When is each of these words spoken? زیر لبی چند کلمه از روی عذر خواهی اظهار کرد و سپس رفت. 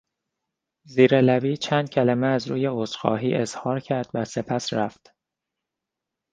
زیر 0.87 1.21
لبی 1.21 1.57
چند 1.57 1.89
کلمه 1.89 2.27
از 2.27 2.47
روی 2.47 2.65
عذر 2.71 2.97
خواهی 2.97 3.33
اظهار 3.35 3.79
کرد 3.79 4.09
و 4.13 4.25
سپس 4.25 4.73
رفت. 4.73 5.11